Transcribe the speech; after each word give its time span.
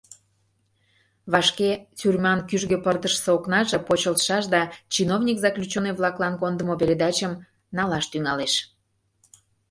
Вашке 1.31 1.71
тюрьман 1.97 2.39
кӱжгӧ 2.49 2.77
пырдыжысе 2.83 3.29
окнаже 3.37 3.77
почылтшаш, 3.87 4.43
да 4.53 4.61
чиновник 4.95 5.37
заключённый-влаклан 5.45 6.33
кондымо 6.41 6.73
передачым 6.81 7.31
налаш 7.77 8.05
тӱҥалеш. 8.11 8.53